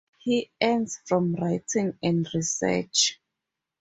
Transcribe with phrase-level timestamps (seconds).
[0.17, 3.19] He earns from Writing and Research.